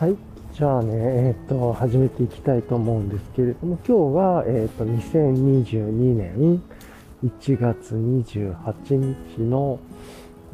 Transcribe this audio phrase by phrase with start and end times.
[0.00, 0.16] はい。
[0.54, 6.62] じゃあね、えっ、と、始めていきたいと思うんですけれども、今日が、えっ、と、2022年
[7.22, 9.78] 1月28日の、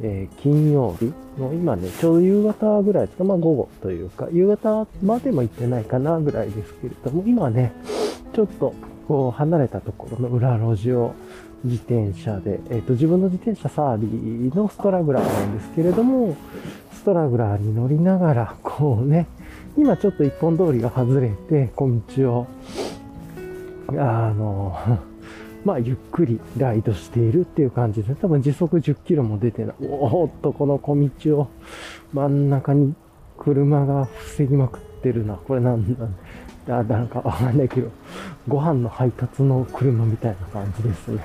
[0.01, 7.71] えー金曜日の今ね、ちょうど夕方ぐらいですか、まあ午後というか、夕方までも行ってないかなぐらいですけれども、今ね、
[8.33, 8.73] ちょっと
[9.07, 11.13] こう離れたところの裏路地を
[11.63, 16.35] 自転車で、えっ、と、自分の自転車サービーのストラグラーなんですけれども、
[16.91, 19.27] ストラグラーに乗りながら、こうね、
[19.77, 22.47] 今ちょっと一本通りが外れて、小道を、
[23.91, 24.75] あの、
[25.63, 29.75] まあ、ゆっくりライドしているっていう感じで、多分時速10キロも出てない。
[29.81, 31.47] おーっと、この小道を
[32.13, 32.95] 真ん中に
[33.37, 35.35] 車が防ぎまくってるな。
[35.35, 35.93] これなん
[36.65, 37.89] だ、あなんかわかんないけど、
[38.47, 41.21] ご飯の配達の車みたいな感じですね。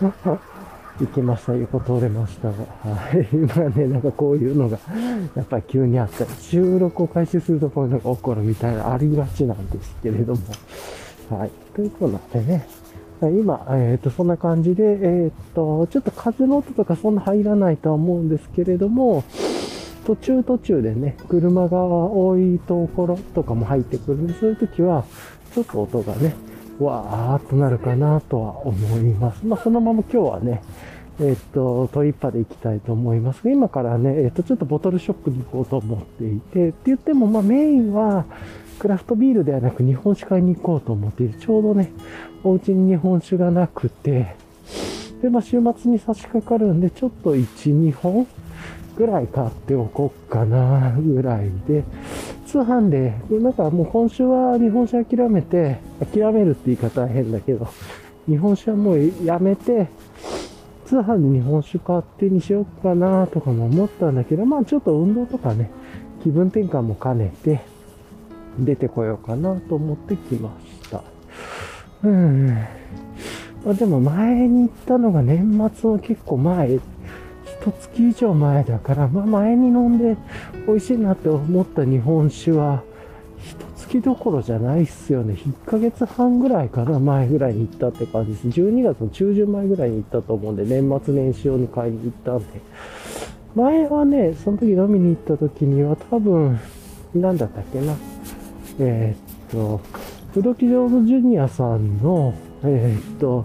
[1.00, 1.54] 行きました。
[1.54, 2.54] 横通れましたが。
[2.54, 3.28] はい。
[3.32, 4.78] 今ね、なんかこういうのが、
[5.34, 10.40] やっぱり急にあったり、収録を開始するとこういうのが起こるみたいな、ありがちなんですけれども。
[11.30, 11.50] はい。
[11.74, 12.66] ということでね、
[13.22, 19.24] 今、えっ、と、そんな感じで、えっ、と、ちょっと風の音とかそんな入らないとは思うんですけれども、
[20.06, 25.04] 途中途中でね、車が多いところとかも入ってくるんで、そういう時は、
[25.54, 26.34] ちょっと音がね、
[26.80, 29.46] わーっとなるかなとは思います。
[29.46, 30.62] まあ、そのまま今日はね、
[31.20, 38.24] えっ、と、トリッパで行きたいと思います、今からね、えっ、と、ちょっとボトルショップに行こうと思っていて、って言っても、まあ、メインは、
[38.78, 41.38] クラフトビールではなく日本酒買いに行こうと思っている。
[41.38, 41.92] ちょうどね、
[42.42, 44.34] お家に日本酒がなくて、
[45.22, 48.26] で、まあ、週末に差し掛かるんで、ちょっと1、2本
[48.96, 51.84] ぐらい買っておこうかな、ぐらいで、
[52.54, 57.66] 通販で、なんかもう今週は日本酒諦めて、諦めるって言い方は変だけど、
[58.30, 59.88] 日本酒はもうやめて、
[60.86, 65.68] 通販で日本酒買ってにしようかなとかも思ったんだけど、まあちょっと運動とかね、
[66.22, 67.58] 気分転換も兼ねて、
[68.56, 71.02] 出てこようかなと思ってきました。
[72.04, 72.46] うん。
[73.64, 75.40] まあでも前に行ったのが年
[75.74, 76.78] 末の結構前、
[77.72, 80.16] 月以上前だから、まあ前に飲んで
[80.66, 82.82] 美味しいなって思った日本酒は、
[83.38, 85.34] 一月どころじゃないっすよね。
[85.34, 88.48] 1ヶ月半ぐらいかな、前ぐらいに行ったって感じです。
[88.48, 92.44] 12月の中旬前ぐらいに行ったと思うんで、年末年始用に買いに行ったんで。
[93.54, 96.58] 前はね、その時飲みに行った時には多分、
[97.14, 97.94] なんだったっけな。
[98.80, 99.80] えーっと、
[100.32, 103.44] 不動き上手ジュニアさんの、えーっと、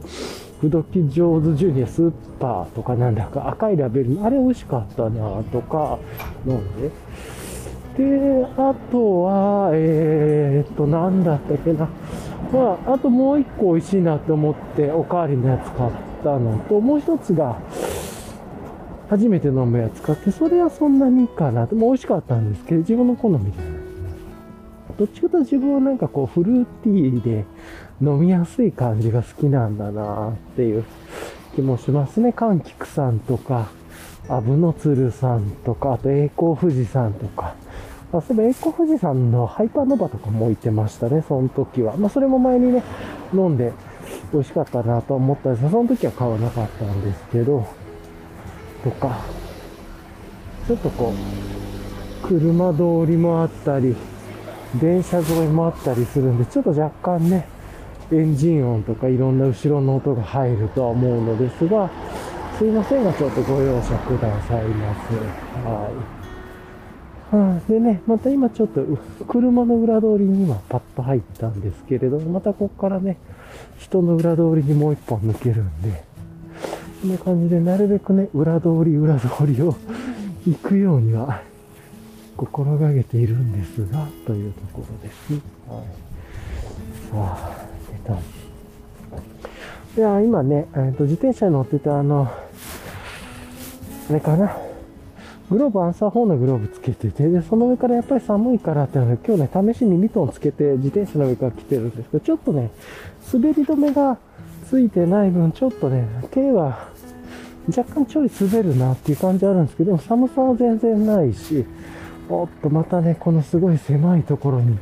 [0.62, 5.97] 不動き上手ジュニアスーパーとかなんだか赤いラベルの、あれ美味しかったなとか
[6.46, 6.92] 飲んで。
[7.97, 11.88] で、あとは、えーっと、なんだったっけな。
[12.52, 15.92] まあ、あともう一個美味しいなって思っておかわりのやつ買っ
[16.24, 17.58] たのと、もう一つが、
[19.09, 21.66] 初めて飲むやつ買って、それはそんなにいいかな。
[21.66, 23.80] でも美味しかったんですけど、自分の好みじゃな。
[24.97, 27.46] どっちかというと自分はなんかこうフルーティーで
[28.01, 30.85] 飲みやすい感じが好きなんだなっていう
[31.55, 32.29] 気もしますね。
[32.29, 33.69] 柑橘さんとか、
[34.29, 37.55] アブノツルさんとか、あと栄光富士山とか。
[38.13, 41.97] あ、そういえば栄光富士山のハイパーノバとかも置いてましたね、その時は。
[41.97, 42.83] まあそれも前にね、
[43.33, 43.73] 飲んで
[44.31, 47.67] 美味しかったなと思ったんですが、その時は買わなかったんですけど、
[48.83, 49.19] とか、
[50.67, 51.13] ちょっとこ
[52.23, 53.95] う、車通りもあったり、
[54.79, 57.47] 電車沿いもあったりするんで、ちょっと若干ね、
[58.12, 61.90] エンジン音とかいろんな後ろの音が入るとは思うのですが、
[62.58, 65.16] すいませんが、ちょっとご容赦くださいませ。
[65.70, 65.90] は
[67.31, 67.36] い。
[67.36, 68.84] はあ、でね、また今ちょっと
[69.28, 73.18] 車の裏通りに今パッと入ったんですけれども、またここからね、
[73.78, 76.03] 人の裏通りにもう一本抜けるんで、
[77.02, 79.76] こんな感じでなるべくね、裏通り裏通りを
[80.47, 81.41] 行くようには
[82.36, 85.34] 心がけているんですが、というところです。
[85.68, 85.84] はい。
[87.12, 87.69] さあ、
[88.09, 89.22] えっ
[89.96, 90.00] と。
[90.00, 92.32] いや、今ね、えっと、自転車に乗ってたあの、
[94.09, 94.58] あれかな。
[95.50, 102.70] グローブ、アンサー4のグローブつけてて、で、その上からやっぱり寒いからってので、今日ね、試しにミトンつけて自転車の上から来てるんですけど、ちょっとね、
[103.34, 104.17] 滑り止めが
[104.70, 106.90] ついてない分、ちょっとね、手は
[107.76, 111.66] 若干ちょい滑るなっていう感じあるんですけど、でも寒さは全然ないし、
[112.29, 114.78] おっと、またね、このすごい狭いところに、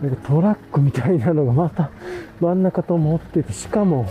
[0.00, 1.90] なんかトラックみたいなのがまた
[2.40, 4.08] 真ん中と持ってて、しかも、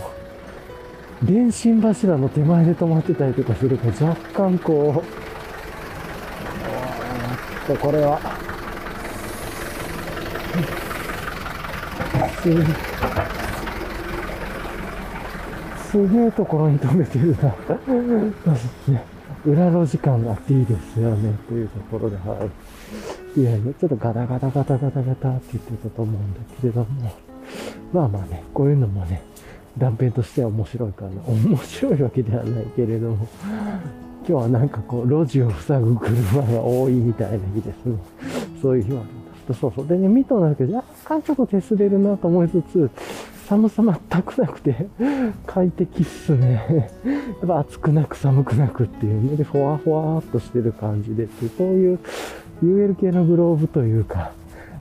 [1.22, 5.26] 電信柱の手前で止まってたりとかするから、若干こう、
[7.66, 8.20] と、これは、
[12.42, 12.52] す
[15.90, 17.42] すげえところに止めてるな。
[18.92, 19.04] ね
[19.44, 22.48] 裏路時間があっていいですよね、というところで、は
[23.36, 23.40] い。
[23.40, 27.12] いやいや、ちょっとガタガタガタガタガタって言ってたと思うんだけれども、
[27.92, 29.22] まあまあね、こういうのもね、
[29.78, 31.10] 断片としては面白いかな。
[31.26, 33.28] 面白いわけではないけれども、
[34.28, 37.98] 今日はなんかこう、路地を塞ぐ車が多いみたいな日ですね。
[38.60, 39.54] そういう日はあるんだ。
[39.54, 39.86] そうそう。
[39.86, 42.90] でね、ミトなんだけど、若干ちょっと手すれるなと思いつつ、
[43.46, 44.88] 寒さ全くなくて、
[45.46, 46.90] 快適っすね。
[47.40, 51.98] やっぱ暑くなく寒くなくっていうね、で、ふわふわっとしてる感じでっていう、そういう
[52.64, 54.32] UL 系のグローブというか、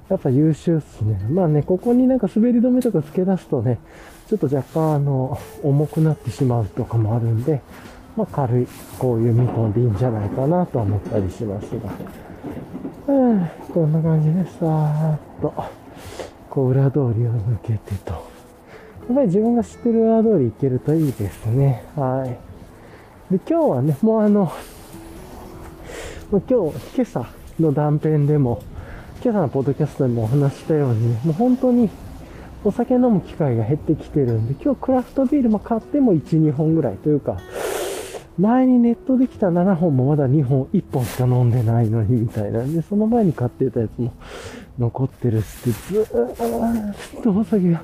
[0.09, 1.19] やっぱ優秀っすね。
[1.31, 3.79] まあね、ここになんか滑り止めとか付け出すとね、
[4.27, 7.61] ちょっと若干あの、重くなってしまうとかもあるんで、
[8.15, 8.67] まあ軽い、
[8.99, 11.89] こういうミトンでいいんじゃないかなと思ったりしますが。
[13.07, 15.53] うん、こんな感じでさーっと、
[16.49, 18.13] こう裏通りを抜けてと。
[18.13, 18.19] や
[19.11, 21.83] っぱり自分が知ってる裏通り行けるといいですね。
[21.95, 23.33] はい。
[23.33, 24.51] で、今日はね、もうあの、
[26.31, 26.53] 今日、
[26.95, 27.25] 今朝
[27.59, 28.61] の断片でも、
[29.25, 31.89] 今朝のポッドキャストでもお話したように、もう本当に
[32.63, 37.39] お酒飲む機会が減ってきてるんで、今日クラフトビールも買っても1、2本ぐらいというか、
[38.37, 44.13] 前にネットできた7本もまだ2本、1本しか飲んでないのにみたいなんで、その前に買ってたやつも
[44.77, 47.81] 残ってるし、ずーっとお酒が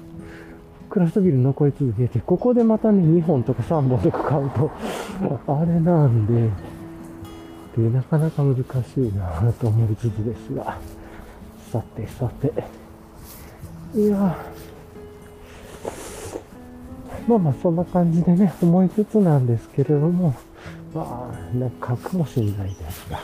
[0.91, 4.69] クラフトビール残り続けて、ここでまたね、2本とか3本とか買うと、
[5.47, 6.51] あれなんで、
[7.81, 10.77] で、なかなか難しいなと思いつつですが、
[11.71, 12.51] さてさて、
[13.95, 14.35] いや
[17.27, 20.35] まあまあそんな感じでね、思いつつなんですけれども、
[20.93, 23.19] まあ、なんかかもしれないですが。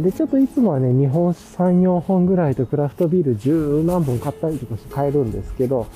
[0.00, 5.86] で、ちょっといつもはね、日本酒3、4本ぐらいとクラフトビール10何本買ったりとかして買えるんですけど、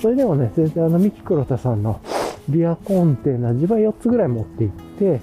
[0.00, 2.00] それでもね、全然あの、ミキ黒田さんの
[2.48, 5.20] ビアコンテナ、自分は4つぐらい持って行って、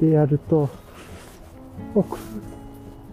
[0.00, 0.68] で、やると、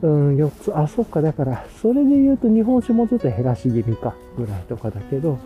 [0.01, 5.37] うん、4つ、あ、そっか、だから、それで言うと日本酒もちょっと減らし気味か、ぐらいとかだけど、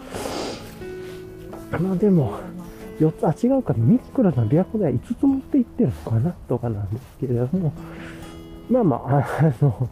[1.82, 2.40] まあでも、
[3.00, 7.74] 4つ、あ、違うか、ミックラの琵琶湖では5つ持って行ってるのかな、とかなんですけれども、
[8.70, 9.90] まあまあ、あの、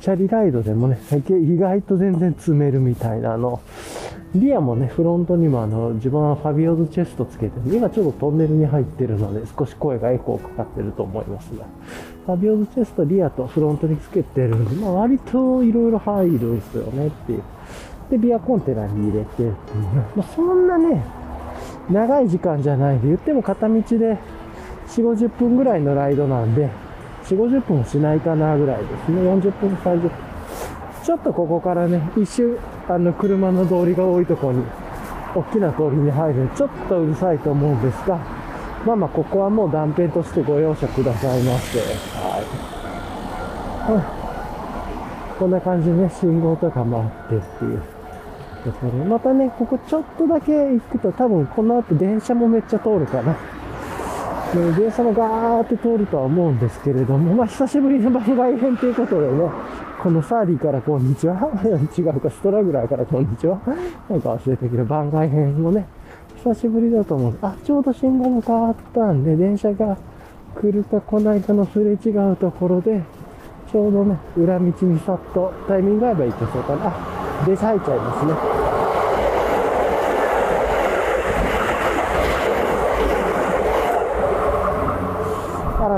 [0.00, 0.98] チャリライドでもね、
[1.28, 3.60] 意外と全然積めるみたいな、の、
[4.34, 11.64] リアもね、フロントにもあの、自分はファビオズチェストつけて、今ちょっとトンネルに入ってるので、少し声がエコーかかってると思いますが、
[12.26, 17.42] ファビオズチェスト、リアとフロントにつけてるんで、まあ割といろいろ入るんですよねっていう。
[18.10, 19.44] で、ビアコンテナに入れて、
[20.14, 21.02] まあそんなね、
[21.90, 24.18] 長い時間じゃないで、言っても片道で4、
[24.88, 26.68] 50分ぐらいのライドなんで、
[27.24, 29.22] 4、50分しないかなぐらいですね。
[29.22, 30.27] 40分、30分。
[31.08, 34.64] ちょっとここからね、一周、あの、車の通りが多いところに、
[35.34, 38.18] 大きな通りに入るちょっとうるさいと思うんですが、
[38.84, 41.78] まあまあ、ここはもう断片としてご容赦くださいませ。
[41.78, 41.86] は
[43.88, 43.94] い。
[45.32, 47.82] うん、こんな感じでね、信号とかもあってっていう。
[48.64, 53.34] ところまたね、ここちょっとだけ行くと多分この後電車もめっちゃ通るかな。
[54.54, 59.50] 電車もガーって通るとは思うんですけれども、まあ久しぶりの番外編ということでね、
[60.02, 61.34] このサーディからこんにちは
[61.96, 63.60] 違うか、ストラグラーからこんにちは
[64.08, 65.86] なんか忘れたけど、番外編もね、
[66.36, 67.38] 久しぶりだと思う。
[67.42, 69.96] あ、ちょうど信号も変わったんで、電車が
[70.54, 73.02] 来るか来ないかのすれ違うところで、
[73.72, 76.86] ちょうどね、裏道にさっとタイミング合えば行けそうかな。
[76.86, 78.67] あ、電車入っちゃいますね。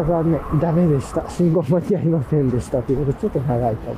[0.00, 0.40] あ残念。
[0.60, 1.24] ダメでした。
[1.28, 2.82] 信号間に合いませんでした。
[2.82, 3.92] ということで、ちょっと長いか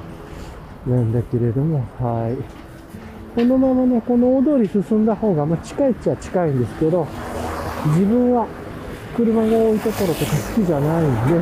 [0.86, 0.96] も。
[0.96, 2.36] なんだけれども、はい。
[3.34, 7.06] このままね、この大通り進んだ方が、まあ、近いっちゃ近いんですけど、
[7.86, 8.46] 自分は
[9.16, 11.40] 車が多いところとか好きじゃないんで、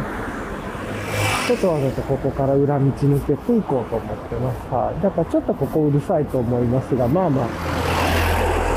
[1.47, 4.59] ちょっとわざとここから裏道抜けていこうと思ってます。
[4.73, 5.03] はい。
[5.03, 7.49] だからちょっとここうるさいと思いますが、まあまあ、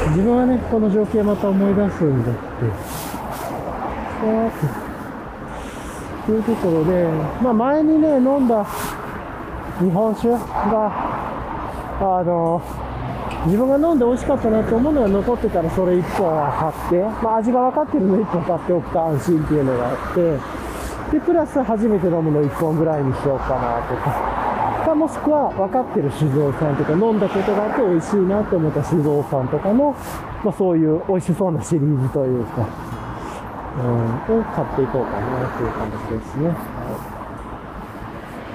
[0.10, 2.40] 自分はね、この情景また思い出すんだって。
[6.26, 7.08] というところで、
[7.42, 8.66] まあ前にね、飲んだ
[9.80, 10.40] 日本酒が、
[12.00, 12.62] あの、
[13.46, 20.40] 自分が飲んで美味しかったなと思うのが残ってたらそれ1本は買って、まあ味が分かってるの1本買っておくと安心っていうのがあって、
[21.12, 24.44] で、プラス初めて飲むの1本ぐらいにしようかなとか、
[24.86, 29.96] かもしくは分かってる酒造さんとか飲んだことがあって美味しいなと思った酒造さんとかの、
[30.44, 32.93] まあそういう美味しそうなシリーズというか、
[33.76, 36.50] うん、を買っていこうかなという感じですね。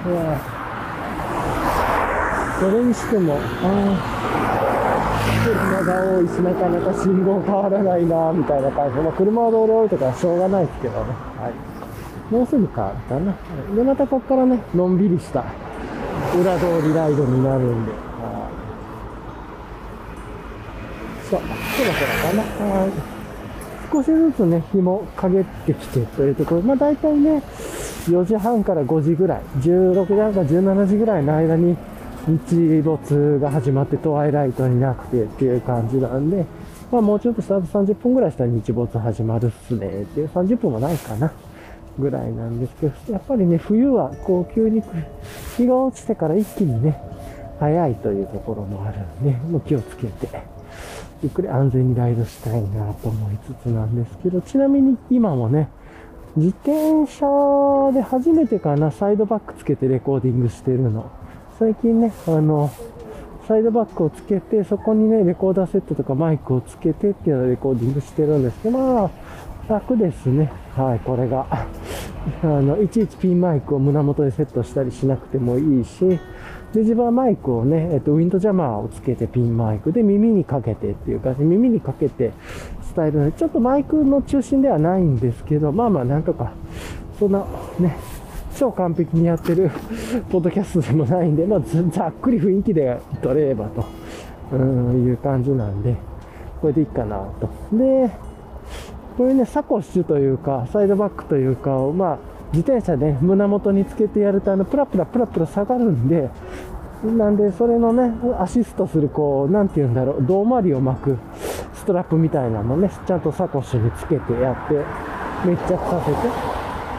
[0.05, 0.59] はい。
[2.59, 4.19] それにしても、ああ
[5.43, 11.11] 車が多いし、なかなか信号変わらないな、みたいな感じで、まあ、車を道路置いとかはしょうがないですけどね。
[11.39, 11.53] はい。
[12.33, 13.35] もうすぐ変わるかな。
[13.75, 15.43] で、またこっからね、のんびりした
[16.39, 17.91] 裏通りライドになるんで。
[17.91, 17.99] はい
[21.29, 21.45] そう、そ
[21.85, 22.41] ろそろかな。
[22.73, 23.18] はい。
[23.91, 27.41] 少しずつね、日も陰ってきてというところ、まあ大体ね、
[28.05, 31.75] 4時半から5時ぐらい、16時半から17時ぐらいの間に
[32.27, 36.45] 日没が始まってトワイライトになってっていう感じなんで、
[36.91, 41.31] まあもうちょっとしたら30分ぐらいしたら日没始まるっすねっていう30分もないかな
[41.97, 44.83] ぐらいなんですけど、やっぱりね、冬はこう急に
[45.57, 47.01] 日が落ちてから一気にね、
[47.59, 50.58] 早いというところもあるんで、もう気をつけて、
[51.21, 55.69] ゆっくり安全にライドしたいなと思いつつなんですけど、ちなみに今もね、
[56.35, 61.11] 自転車で初めてかな、サイドバックつけてレコーディングしてるの。
[61.57, 62.71] 最近ね、あの、
[63.47, 69.09] サイドバックをつけて、そこにね、レコーダーセットとかマイクをつけてっていうのをレコーディングしてるんですけど、まあ、
[69.67, 70.51] 楽ですね。
[70.75, 71.47] はい、これが。
[72.43, 76.19] あの、いちいちピンマイクを胸元でセットしたりしなくてもいいし、
[76.73, 82.31] で、自分はマイクをね、えっと、ウィンドジャマーをつけてピンマイクで耳にかけてっていう感じ、耳にかけて
[82.95, 86.53] 伝えるので、ちょっとマイクの中心ではないんですけど、まあまあなんとか、
[87.17, 87.45] そんな
[87.79, 87.97] ね、
[88.55, 89.71] 超完璧にやってる
[90.29, 91.61] ポッドキャストでもないんで、まあ、
[91.91, 93.85] ざっくり雰囲気で撮れればと、
[94.51, 95.95] うん、いう感じなんで、
[96.61, 97.49] これでいいかなと。
[97.71, 98.09] で、
[99.17, 102.17] こういうね、サコッシュというか、サイドバックというかを、まあ、
[102.51, 106.29] 自転車で、ね、胸元につけてやると、あの、プラプラプラプラ下がるんで、
[107.03, 111.17] なんで、それのね、アシストする、こう、なんて言うんだろう、胴回りを巻く
[111.73, 114.83] ストラップみたいなのね、ちゃんとサコッシュにつけてやって、
[115.47, 116.17] 密着させて、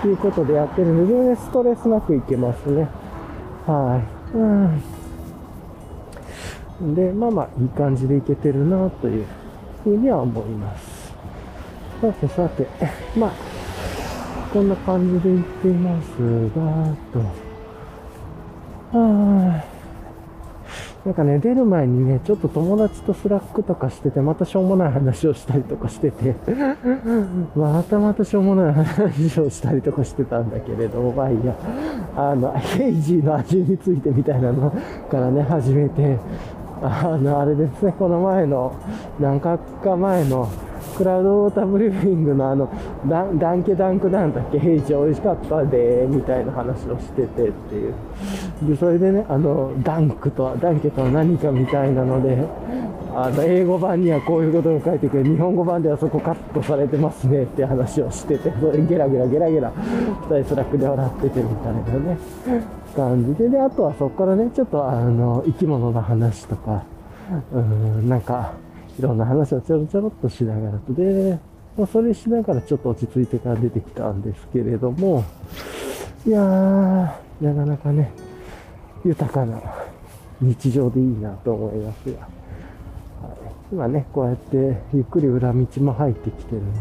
[0.02, 2.88] ということでやってるので、全然ストレスなくいけますね。
[3.66, 4.00] は
[4.32, 4.36] い。
[4.36, 4.44] う
[6.84, 6.94] ん。
[6.94, 9.26] で、まあまあ、いい感じでいけてるな、という
[9.84, 11.12] ふうには思います。
[12.00, 12.66] さてさて、
[13.14, 13.49] まあ、
[14.52, 16.08] こんな感じでいっています
[16.50, 17.18] が、と。
[18.98, 19.80] はあ
[21.04, 26.34] なんかね、出る前にね、ちょっと友達とスラックとかしてて、またしょうもない話をしたりとかしてて、
[27.56, 31.56] またまたしょうもない話をしたりとかしてたんだけれども、まあいいや、
[32.14, 34.70] あの、 hazy の味についてみたいなの
[35.10, 36.18] からね、始めて、
[36.82, 38.74] あの、あれですね、この前の、
[39.18, 40.50] 何回か前の、
[41.00, 42.70] クラウドウォーターブリューイングのあの、
[43.08, 47.94] ダンダンケ dank なんだっけ、平時美味しかったで、みたいな話をしててっていう。
[48.68, 52.46] で、それでね、あの、 dank とは、ダンケとは何かみたいなので、
[53.14, 59.72] あの、英語版にはこういうことが書いてくる、日本語版ではそこカットされてますねって話をしてて、それゲラゲラゲラゲラ、
[60.28, 62.18] 二人スラックで笑っててみたいなね、
[62.94, 66.82] 感じで、で、あとはそこからね、ちょっとあの、生き物の話とか、
[67.54, 68.52] うん、なんか、
[69.00, 70.78] いろんな話をちょろちょろっとしながら。
[70.90, 71.38] で、
[71.78, 75.24] まあ、それしながらちょっと落ち着いてから出てきたんですけれども、
[76.26, 78.12] いやー、なかなかね、
[79.02, 79.58] 豊かな
[80.42, 82.28] 日常でいいなと思いますが、はい、
[83.72, 86.80] 今ね、こうやってゆっくり裏道も入ってきてるので、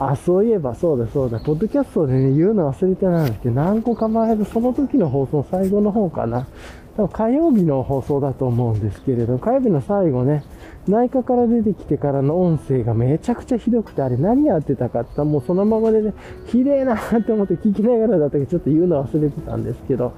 [0.00, 3.50] あ、そういえばそうだそうだ、ポッドキャストでね、言うの忘れてないんですけ。
[3.50, 6.48] ど、何個か前のその時の放送最後の方かな。
[6.96, 10.42] 多分火曜日の放送だと思うんですけれど、火曜日の最後ね、
[10.88, 16.14] 内科から出てきてからの音声がめちゃくちゃひどくて、あれ何やってたかってもうそのままでね、
[16.48, 20.14] 綺麗なって思って聞きながらだったけど、ちょっと言うの忘れてたんですけど、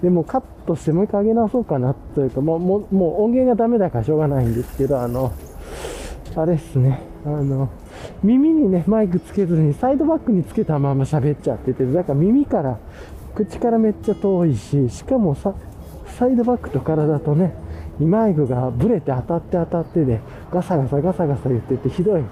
[0.00, 5.32] でもカットしてもう一回上げ直そうかなというか、もう、もうもう音源がダメだからしょうがないんですけど、あの、
[6.36, 7.68] あれっすね、あの、
[8.22, 12.78] 耳にね、マイクつけずにサイドバックにつけたまま喋っちゃってて、だから耳から、
[13.34, 15.54] 口からめっちゃ遠いし、しかもさ、
[16.06, 17.54] サイドバックと体とね、
[18.00, 20.20] マイクがブレて当たって当たってで、
[20.50, 22.22] ガサガサガサガサ言ってて、ひどい。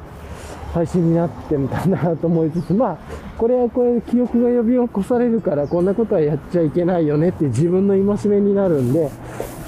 [0.73, 2.99] 配信になってみたんだなと思いつつ、まあ、
[3.37, 9.11] これはこれで記憶が呼び起こされるから、こんなことはやっちゃいけないよねって自分の戒めになるんで、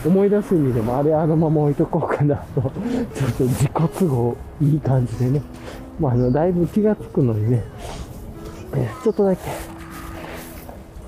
[0.05, 2.63] 思い出す意味でもあれあのまま置いとこうかなと、
[3.15, 5.43] ちょっと自己都合いい感じでね、
[5.99, 7.65] まあ、あの、だいぶ気がつくのにね、
[9.03, 9.43] ちょっとだけ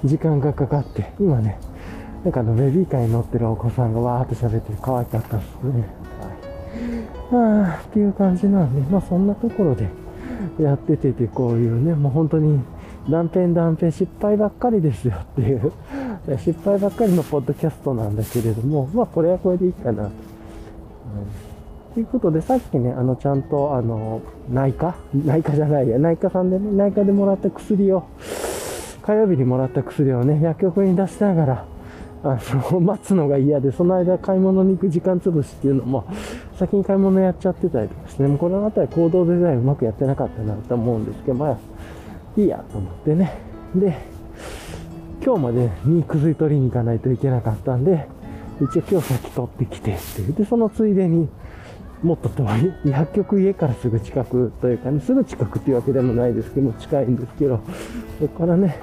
[0.04, 1.58] 時間がかかって、今ね、
[2.24, 5.84] なんかあのベビーカーに乗ってるお子さんがわーって喋ってる可愛かったっすね。
[7.30, 7.74] はい。
[7.74, 9.88] あっていう感じなんで、まあそんなところで
[10.58, 12.60] やってててこういうね、もう本当に
[13.10, 15.72] 断片断片失敗ばっかりですよっていう
[16.38, 20.08] 失敗ばっかりのポッドキャストなんだけれども、まあこれはこれでいいかなと。
[20.08, 20.10] うん
[21.94, 24.96] ということで、さっきね、あの、ちゃんと、あの、内科？
[25.14, 28.02] 内科じゃないや、内科さんでね、内科でもらった薬を、
[29.02, 31.64] 火曜日にもらった薬をね、薬局に出しながら、
[32.24, 32.38] あ
[32.72, 36.06] の、待つのが嫌で、その間買い物に行く時間潰しっていうのも、
[36.58, 41.58] 先に買い物やっちゃってたりとかしてね、もうこの辺り行動デザインうまくやってなかったなと思うんですけど、まあ、
[42.36, 43.38] いいやと思ってね。
[43.74, 43.94] で、
[45.22, 48.08] 今日までに薬取りに行かないといけなかったんで、
[48.58, 50.32] 一応今日先取ってきてっていう。
[50.32, 51.28] で、そのついでに、
[52.02, 52.44] もっと遠
[52.84, 57.60] い、薬局家からすぐ近くというかね、すぐ近くっていうわけでもないですけど、近いんですけど、
[58.18, 58.78] そこからね、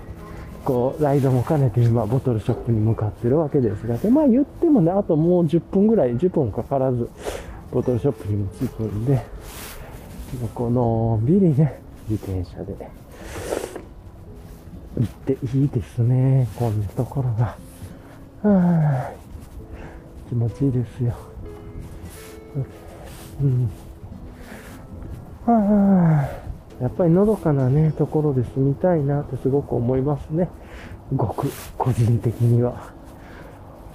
[0.63, 7.10] こう、ライドも兼ねて今、ボトルショップに向かってるわけですが、で、まあ言ってもね、あともう10分ぐらい、10分かからず、
[7.72, 9.22] ボトルショップにも着くんで、
[10.53, 12.89] このんびりね、自転車で
[14.98, 16.48] 行っていいですね。
[16.56, 17.46] こんなところが。
[17.46, 17.58] は
[18.44, 19.12] あ、
[20.30, 21.15] 気持ちいいですよ。
[23.41, 23.70] うん。
[25.46, 26.50] はあ、
[26.81, 30.50] やっぱりのどかなね、ところで住みたいなってすごく思いますね。
[31.15, 31.47] ごく
[31.77, 32.91] 個人的には。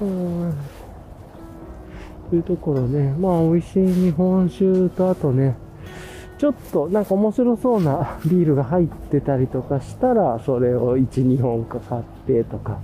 [0.00, 0.54] うん。
[2.30, 5.56] というところね、まあ美味しい日本酒とあとね、
[6.38, 12.78] ちょっとなんか面白そうなビールが入ってたりとかしたら、それを1、2本か買ってとか、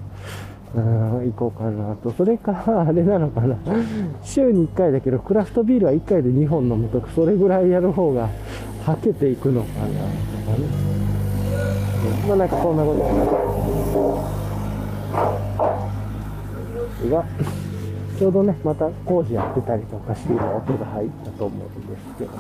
[0.75, 2.11] うん、行こうかなと。
[2.13, 3.57] それか、あれなのかな。
[4.23, 8.31] 週に1回だけど、クラフトビールは1回で2本飲むとか、それぐらいやる方が、
[8.85, 10.01] はけていくのかなとか
[10.59, 10.67] ね。
[12.27, 13.03] まあなんかそんなこと
[17.09, 17.25] が、
[18.19, 22.31] ちょうどね、また工事やってたりとかして今音が入ったと思うんですけど。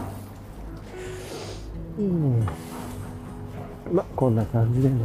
[1.99, 2.47] うん。
[3.93, 4.97] ま、こんな感じでね。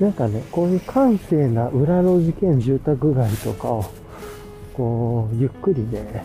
[0.00, 3.84] なんかね、こういう閑静な裏路地兼住宅街とかを、
[4.74, 6.24] こう、ゆっくりね、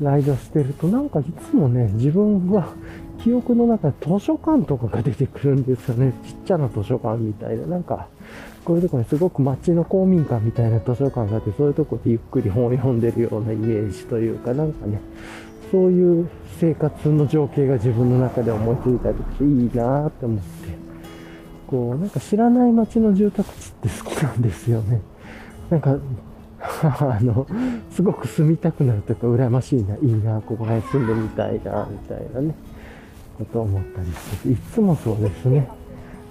[0.00, 2.68] ライドしてると、なんかいつもね、自分は
[3.22, 6.12] 記憶の中で図書館とかが出てくるんですよね。
[6.24, 7.66] ちっちゃな図書館みたいな。
[7.66, 8.08] なんか、
[8.64, 15.00] こういうとこにすごく街の公民館みたいな図書館があって、そういうとこでゆっくり本を読んでるようなイメージというか、なんかね、
[15.70, 16.28] そういう
[16.60, 20.44] 生活の情景が自分の中で思いついたりしていいなって思って、
[21.66, 25.00] こう、なんか知らない街の住宅地って好きなんですよね。
[25.70, 25.96] なんか、
[26.60, 27.46] あの、
[27.90, 32.54] すごく住みたくなるというか、羨ましいな、いいな、ここら辺住んでみたいな、みたいなね、
[33.38, 35.68] こと思ったりしてて、いつもそうですね。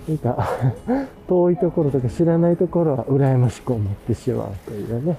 [0.08, 0.50] なんか、
[1.28, 5.17] 遠いところとか知らないところは羨ましく思ってしまうというね。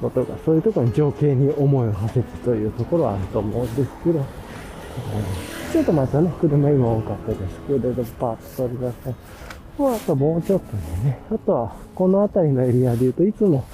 [0.00, 4.24] ことが、そういうところに情景に思いを馳せてというところはあると思うんですけど、
[5.72, 9.14] ちょっとまたね、車今多かったですけれど、パーッと取り出せ。
[9.78, 13.64] もうあともうちょっとでね、あとはこの辺りのエリアで言うといつも、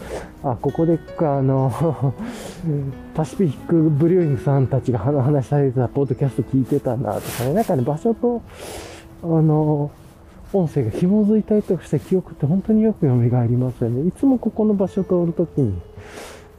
[0.52, 1.72] あ、ここで、あの、
[3.14, 8.40] パシフィックブリューイングさんたちが 話されてたポッドキャスト聞いてたなとかね、なんかね、場所と、
[9.24, 9.90] あの、
[10.52, 14.06] 音声が紐づいたりとかした記憶って本当によく蘇りますよね。
[14.06, 15.74] いつもここの場所通るときに、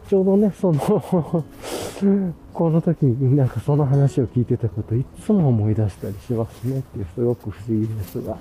[0.10, 0.80] ちょうどね、その
[2.54, 8.38] この時になんかその話を聞いてたこといつも思い出したりしますねっていうすごく不思議ですが、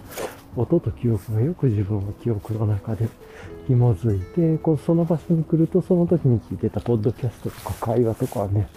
[0.56, 3.08] 音と記憶がよく自分の記憶の中で
[3.66, 8.68] 紐づいて、こうその場所に来るとその時に聞いてたポッドキャストとか会話とかはね、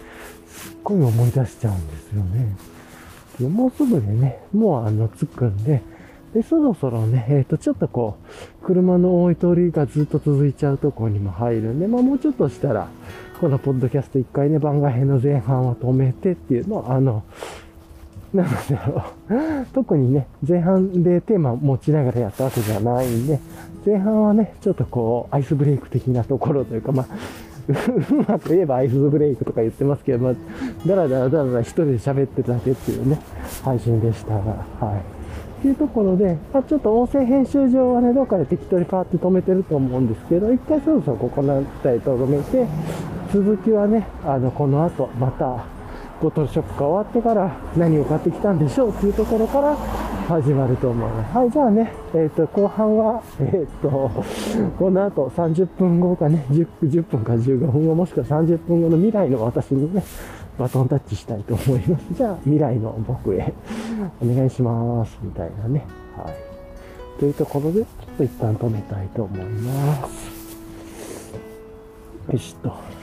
[0.46, 2.56] すっごい思い出しちゃうんですよね。
[3.38, 5.82] でもうすぐでね、もうあの、着くんで、
[6.34, 8.16] で、そろそろね、えっ、ー、と、ちょっとこ
[8.62, 12.88] う、車の追い通りがずっと続いちゃうところにも入るんで、まあもうちょっとしたら、
[13.40, 17.24] このポッドキャスト一回ね、番外編の前半は止めてっていうのは、あの、
[18.34, 19.66] なんだろう。
[19.72, 23.40] 特にね、前半でテーマ持ちながらやったわけじゃないんで、
[23.84, 27.06] 前半はね、ちょっとこう、アイスブレイク的なところというか、まあ、
[27.70, 30.34] うまく言えばアイスブレイクとか言ってますけど、まあ、
[30.86, 33.18] だらだらだらだら一人で喋ってただけっていうね、
[33.64, 34.38] 配信でしたが、
[34.80, 35.20] はい。
[35.60, 42.66] っていうところで、まあ、ちょっと音声編集上はね、どっかで適当にパーって止めてると思うんですけど、一回そろそろここの辺りとどめて、
[43.32, 45.64] 続きはね、あの、この後、また、
[46.20, 49.74] ボトルショップが終わってから何を買ってきたんでしょうっていうところから
[50.28, 51.36] 始まると思います。
[51.36, 54.10] はい、じゃあね、えっ、ー、と、後半は、えっ、ー、と、
[54.78, 60.04] この後30分後かね10、10分か15分後もしくは30分後の未来の私にね、
[60.58, 62.04] バトンタッチしたいと思います。
[62.12, 63.52] じゃあ、未来の僕へ
[64.20, 65.18] お願いします。
[65.22, 65.86] みたいなね。
[66.16, 66.34] はい。
[67.18, 67.86] というところで、ちょっ
[68.18, 70.40] と一旦止めたいと思います。
[72.30, 72.99] よしと。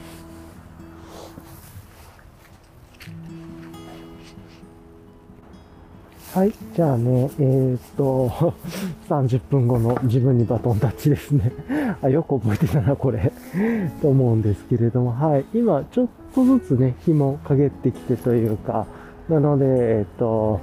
[6.34, 6.52] はい。
[6.74, 8.28] じゃあね、えー、っと、
[9.08, 11.52] 30分後の自分にバトンタッチですね。
[12.02, 13.32] あ、よく覚えてたな、これ。
[14.02, 15.44] と思うんですけれども、はい。
[15.54, 18.86] 今、ちょっとずつね、日も陰ってきてというか、
[19.30, 20.60] なので、えっと、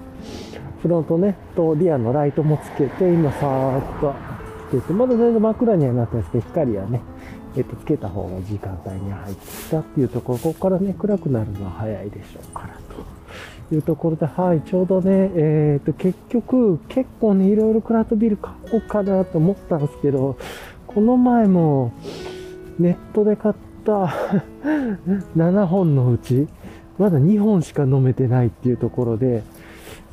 [0.84, 4.14] フロントね、とリアのライトもつけて、今さーっと
[4.70, 7.02] つけて、まだ全然真っ暗にはなってますけど、光はね、
[7.58, 12.85] えっと、つけた方が時間帯に入ってきたっていうところ、ここからね、暗くなるのは早いでしょうから、
[13.72, 20.38] いうところで、はい、ちょうどね、えっ、ー、と、結局、結構ね、いろいろクラフトビール買おうかなと思ったんですけど、
[20.88, 21.94] この前も、
[22.80, 24.14] ネットで買った
[25.36, 26.48] 7本のうち、
[26.98, 29.44] まだ2本しか飲めてないっていうところで、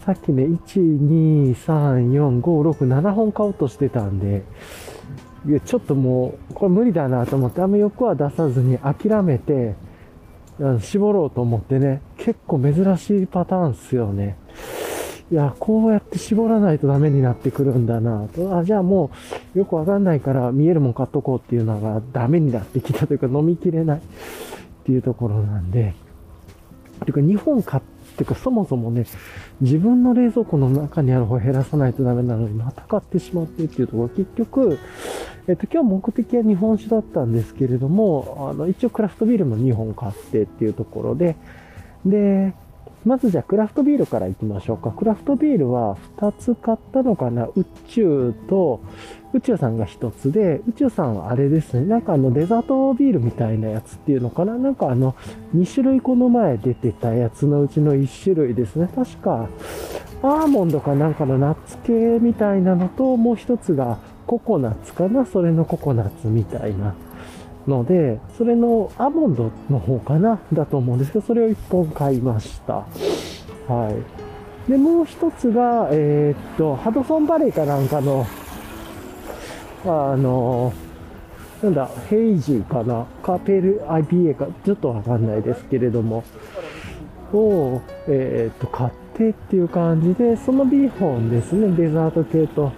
[0.05, 4.43] さっきね、1、2、3、4、5、6、7本買おうとしてたんで、
[5.47, 9.75] いや、ちょっともう、これ無理だなと思って、あんま欲は出さずに諦めて、
[10.81, 14.37] 絞ろうと思ってね、結構珍しいパターンっすよね。
[15.31, 18.57] いや、こうやって絞らないとダメになってくるんだなと。
[18.57, 19.11] あ、じゃあも
[19.55, 24.01] う、よくわかんないから見えるもん買っとこうっていうのがダメになってきたというか飲みきれないっ
[24.85, 25.95] ていうところなんで。
[27.05, 27.83] ていうか日本買っ
[28.17, 29.07] てかそもそもね、
[29.61, 34.79] 自分の冷蔵庫の中にある方を減らさないとダメなのにまた買ってしまってっていうところ、結局、
[35.49, 41.37] えっと、今日目的は日本酒だったんですけれども、あの、一応クラフトビールも2本買ってっていうところで、
[42.05, 42.55] で、
[43.05, 44.93] まずじゃあクラフトビールから行きましょうか。
[44.93, 47.49] クラフトビールは2つ買ったのかな？
[47.57, 48.81] 宇宙と、
[49.33, 51.85] 宇宙さんが1つで、宇宙さんはあれですね。
[51.85, 54.57] なんかあのデザートビールみたいなやつっていうのかな？
[54.57, 55.17] なんかあの
[55.57, 58.89] 2種類この前出てたやつのうちの1種類ですね。
[58.95, 59.49] 確か
[60.23, 65.27] アーモンドかなんかのナッツ系みたいなのと、もう1つがココナッツかな？
[65.27, 66.95] それのココナッツみたいな。
[67.67, 72.85] ので、それのアーモンドの方かなだと思うんですけど、それを1本買いました。
[73.69, 73.91] は
[74.69, 74.71] い。
[74.71, 78.27] で、もう一つが、えー、っと、ハドソンバレーかなんかの、
[79.85, 80.73] あの、
[81.63, 86.25] なんだ、ヘイジーかなカペル IPA か、ちょっとわかんないですけれども、
[87.33, 92.73] を、えー、っと、買ってっていう感じで、その B 本ですね、デザート系と、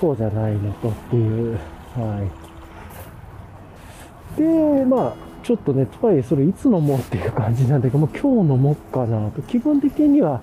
[0.00, 1.58] そうじゃないのとっていう、
[1.96, 2.41] はい。
[4.36, 9.42] で、まあ、ちょっとね、とはいえそれいつ飲もうっていう感じなんだけど、もう今日飲もうかなと。
[9.42, 10.40] 気分的には、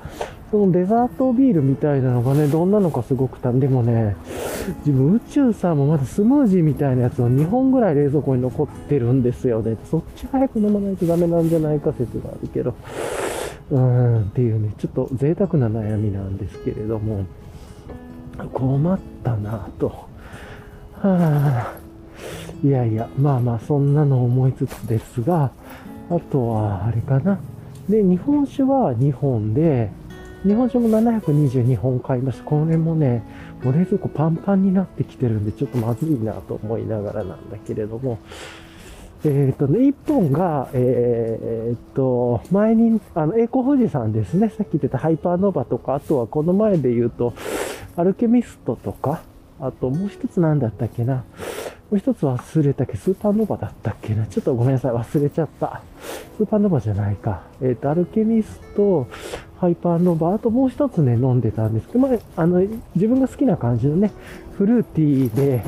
[0.52, 4.16] そのデザートビールみたいなのがね、どんなのかすごくたでもね、
[4.86, 9.78] 自分宇宙さんもまだスムージーみたいなやつを2本ぐらい冷蔵庫に残ってるんですよね。
[9.90, 12.74] そっち早く飲まないとダメなんじゃないか説があるけど、
[13.72, 17.26] うーんっていうね、ちょっと贅沢な悩みなんですけれども、
[18.54, 19.88] 困ったなぁと。
[19.88, 20.08] は
[21.04, 21.89] あ
[22.64, 25.52] いやいや、まあまあ、そんなの思いつつですが、
[26.10, 27.40] あとは、あれかな。
[27.88, 29.90] で、日本酒は2本で、
[30.44, 32.44] 日本酒も722本買いました。
[32.44, 33.24] これもね、
[33.64, 38.20] もう冷蔵庫パンパンになってきてるんで、ちょっとまずいなと思いながらなんだけれども、
[39.26, 44.50] えっ、ー、とね、1本が、えー、っと、前に、あの、栄光富士山ですね。
[44.50, 47.34] さっき言ってたハイパーノーバとか、あとはこの前で言うと、
[47.98, 49.22] アルケミストとか、
[49.60, 51.26] あともう一つ何だったっけな。
[51.90, 54.28] もう一つ忘れたっけスーパーノヴァだったっけな？
[54.28, 54.92] ちょっとごめんなさい。
[54.92, 55.82] 忘れちゃった。
[56.38, 57.42] スーパーノヴァじゃないか。
[57.62, 59.08] えっ、ー、と、アルケミスト、
[59.58, 62.60] ハイパーノヴァ、あともう一つね、飲んでたんですけど、まあ、あの、
[62.96, 64.12] 自分が好きな感じのね、
[64.56, 65.64] フルーティーで、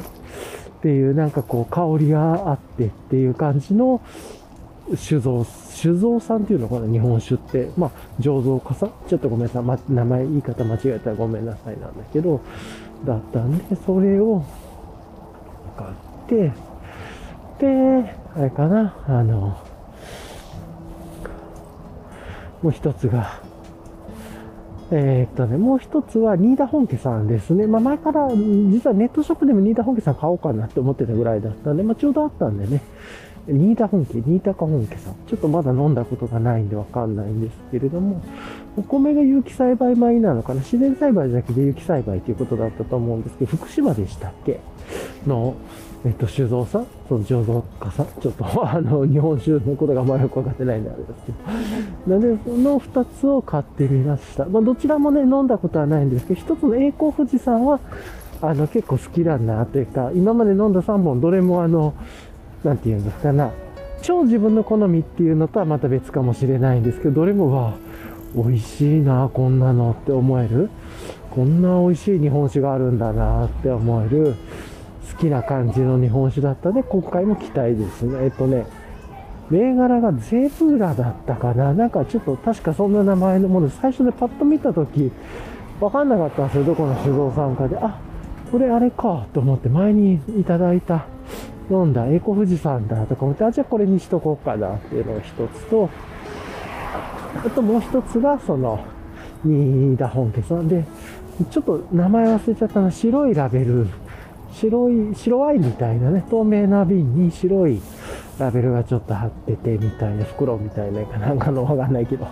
[0.77, 3.99] っていうなんかこう香りがあってっていう感じの
[4.95, 7.71] 酒造、酒造さんっていうのかな、日本酒って。
[7.77, 8.91] まあ、醸造家さん？
[9.07, 9.63] ちょっとごめんなさい。
[9.63, 12.41] ま、名前、言い方間違えたらごめんなさいなんだけど、
[13.05, 14.43] だったんで、それを
[15.75, 15.89] 買っ
[16.31, 16.53] て、
[17.59, 19.57] で、あれかな、あの、
[22.61, 23.41] もう一つが、
[24.91, 27.67] えー、っとね、もう一つは、新田本家さんですね。
[27.67, 32.81] まあ、前から、実はネットショップでも新田本家さん買おうかなって思ってたぐらいだったんで、まあ、ちょうどあったんでね、
[33.47, 35.15] 新田本家、新高本家さん。
[35.27, 38.21] ちょっとまだ飲んだことがないんでわかんないんですけれども、
[38.77, 44.59] お米が有機栽培米なのかな自然栽培だけで有機栽培ということだったと思うんですけど、福島でしたっけ？
[45.25, 45.55] の、
[46.03, 51.31] えっと、酒造さんその醸造家さんちょっと、あの、日本酒のことがあまりよくわかってないん であれですけ
[52.09, 52.17] ど。
[52.19, 54.45] なんで、その二つを買ってみました。
[54.45, 57.79] まあ、どちらもね、飲んだことはないんですけど、一つの栄光富士山は、
[58.41, 61.93] あの、結構好きだな、というか、今まで飲んだ3本、どれもあの、
[62.63, 63.51] なんて言うんですかな、
[64.01, 67.73] 超自分の好みっていうのとはまた別かもしれないんですけど、どれもは、
[68.35, 70.69] 美味しいな、こんなのって思える。
[71.31, 74.35] こんな美味しい日本酒があるんだなって思える、
[75.21, 76.81] きな感じの日本酒だったね。
[76.83, 78.23] 今回も期待ですね。
[78.23, 78.65] えっとね、
[79.51, 85.11] 銘柄がゼブラだったかななんかちょっと確かそんな名前のもの、最初でパッと見たとき、
[85.79, 86.63] わかんなかったんですよ。
[86.63, 87.77] どこの酒造さんかで。
[87.77, 87.99] あ、
[88.51, 91.05] これあれかと思って前にいただいた
[91.69, 95.89] 飲んだエコ富士山だとか思って、あ、じゃあこれにしとこうかなっていうのが一つと、
[97.45, 98.83] あともう一つが、その、
[99.45, 100.83] 新田本家さんで、
[101.49, 103.87] ちょっと名前忘れちゃったな、白いラベル、
[104.53, 107.81] 白い、白ワインみたいなね、透明な瓶に白い、
[108.37, 112.29] ラベルがちょっと貼っててみたいな、袋みたいなかなんかのわかんないけどっ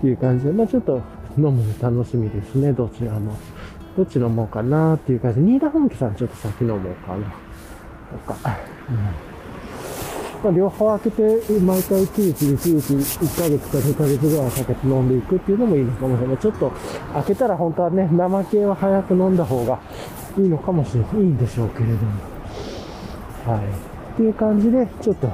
[0.00, 1.00] ていう感じで、まあちょっと
[1.36, 3.32] 飲むの楽しみですね、どちらも。
[3.96, 7.34] どっち飲もうかなっていう感じで、新田本家さんちょっと先飲もうかな。
[8.26, 8.58] とか。
[8.88, 8.92] う
[9.26, 9.30] ん
[10.42, 16.38] まあ、両方開けて、毎回一日一日1ヶ月か2ヶ月ぐらいかけて飲んでいくっていうのもいいのかもしれない。
[16.38, 16.72] ちょっと
[17.12, 19.80] 開けたら本当はね、生系は早く飲んだ方が
[20.38, 21.16] いいのかもしれない。
[21.16, 22.00] いいんでしょうけれども。
[23.46, 23.64] はい。
[24.14, 25.28] っていう感じで、ちょっと、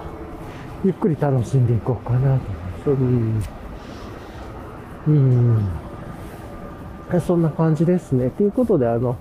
[0.84, 2.38] ゆっくり楽しんでいこうかな
[2.84, 3.38] と思い。
[3.38, 3.42] う。
[5.08, 5.68] うん。
[7.20, 8.30] そんな感じですね。
[8.30, 9.16] ということで、あの、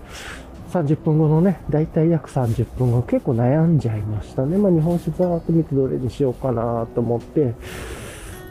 [0.72, 4.58] 30分後のね、だいたい約30分後、結構悩んじゃいましたね。
[4.58, 7.54] まあ日本酒ざーっと見てどれにしようかなと思って、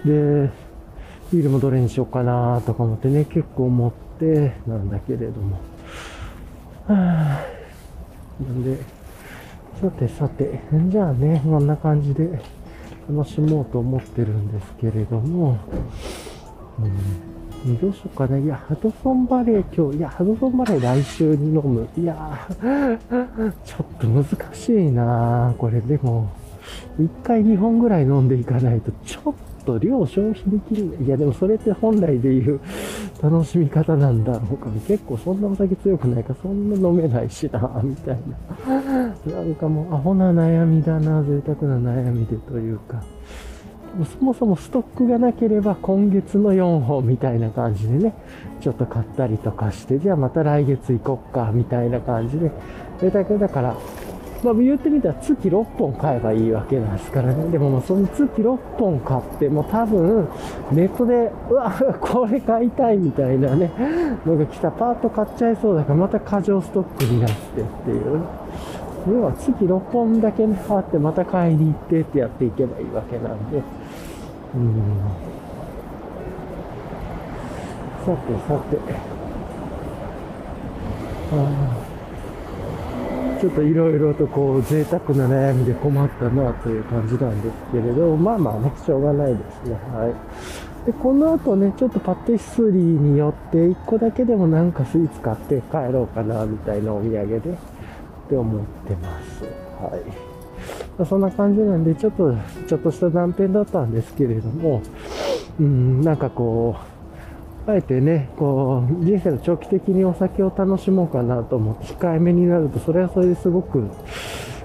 [0.05, 0.51] で、
[1.33, 5.74] ビールもどれにしようかなとか思ってね、結構思ってなんだけれども。
[6.87, 8.45] はぁ。
[8.45, 8.79] なんで、
[9.81, 12.41] さてさて、じゃあね、こんな感じで
[13.09, 15.59] 楽しもうと思ってるんですけれども、
[16.79, 17.25] うん
[17.81, 18.37] どうしようかな。
[18.37, 21.89] いや、ハドソンバレー今日、いや、ハドソンバレー来週に飲む。
[21.97, 22.47] いや
[23.65, 26.29] ちょっと難しいなこれでも、
[26.99, 30.97] 一回2本ぐらい飲んでいかないと、ちょっと量を消費できる。
[31.05, 32.61] いや、でもそれって本来で言う
[33.23, 34.71] 楽しみ方なんだろうか。
[34.87, 38.19] 結構そんなお酒強くないか、そんな飲めないしなみたい
[39.27, 39.35] な。
[39.35, 43.03] なんかもうアホな悩みだな、贅沢な悩みでというか。
[44.19, 48.15] そもそもストックがなければ今月の4本みたいな感じでね、
[48.61, 52.51] ちょっと買ったりとかして、じゃあまた来月行こっか、みたいな感じで。
[53.01, 53.77] で、だけだから、
[54.45, 57.51] まあ言ってみたら月6本買えばいいわけなんですからね。
[57.51, 60.29] でももうその月6本買って、もう多分
[60.71, 63.71] ネットで、うわ、 これ買いたいみたいなね、
[64.27, 68.21] のが来たパート買っちゃいそうだからまた過剰ストックになってっていう。
[69.11, 73.63] 要は月6本だけね、あってまた買いに行ってってやっていけばいいわけなんで。
[74.55, 74.73] うん。
[78.05, 78.79] さてさて。
[81.33, 81.37] あ
[81.91, 81.94] あ
[83.45, 89.75] ちょっといろいろとこう贅沢な悩みで困ったなという感じなんですけれど、まあまあね、しょうがないですね。
[89.93, 90.87] はい。
[90.87, 97.41] で、この後ね、ちょっとパティスリーによって1個だけでもなんかスイーツ買って帰ろうかな、みたいなお土産で、っ
[98.31, 99.45] て思ってます。
[99.45, 99.99] は
[101.05, 101.07] い。
[101.07, 102.35] そんな感じなんで、ちょっと、
[102.67, 104.81] ちょっとした断片だったんですけれども、
[105.61, 106.94] うん、なんかこう、
[107.67, 113.89] あえてね、こう、人生の長期的にお酒を楽しもうかなと思って、控えめになると、それはそれですごく、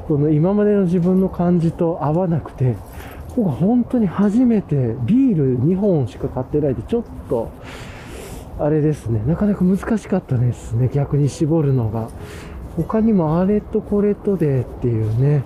[0.07, 2.75] この今までの自分の感じと合わなくて、
[3.35, 7.51] 僕は本当に初めてビール2本しか買ってないで、ちょっと、
[8.59, 12.09] あれですね、なかなか難しかったですね、逆に絞るのが。
[12.75, 15.43] 他にもあれとこれとでっていうね、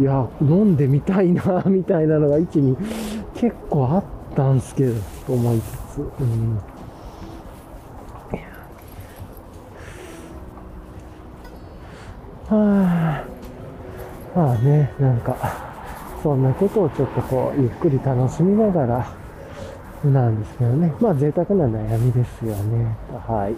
[0.00, 2.76] いや、飲んでみたいな、みたいなのが一に
[3.34, 4.94] 結構あったんすけど、
[5.26, 6.58] と思いつつ、うん。
[12.48, 13.24] は
[14.34, 15.36] あ、まあね、なんか、
[16.22, 19.18] そんなことをちょっとこう、ゆっくり楽しみながら、
[20.04, 20.94] なんですけどね。
[21.00, 22.96] まあ贅沢な悩みですよね。
[23.26, 23.56] はい。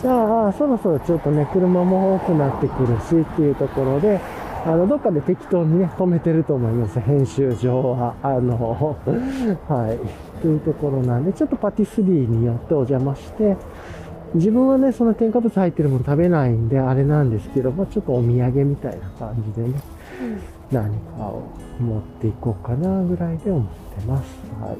[0.00, 4.20] じゃあ、そろそろちょっとね、車も多くなってくるしっていうところで、
[4.66, 7.00] あの、どっかで適当にね、止めてると思います。
[7.00, 8.14] 編集上は。
[8.22, 8.96] あの、
[9.68, 10.40] はい。
[10.40, 13.56] というところなんで、ちょっとパティスリーによってお邪魔して、
[14.34, 19.80] 自分はね、その添加物入ってるもの食べないんで、あれなんですけど、まあちょっとお土産みたいな感じでね、
[20.72, 21.42] 何かを
[21.78, 24.36] 持っていこうかなぐらいで思ってます。
[24.60, 24.76] はい。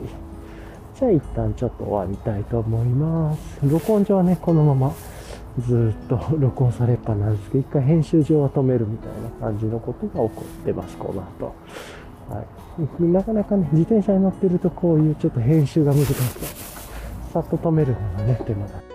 [0.98, 3.60] じゃあ一旦ちょっと終わりたいと思います。
[3.62, 4.92] 録音上はね、このまま
[5.66, 11.54] ずっと録音されっぱなんですけど、一回編集上は止めるみたいな感じのことが起こってます、この後。
[12.34, 13.02] はい。
[13.04, 16.46] なかなかね、自転車に乗ってるとこういうちょっと編集が難しくて、
[17.32, 18.93] さっと止めるのがね、手間だ。